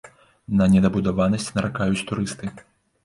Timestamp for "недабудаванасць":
0.75-1.49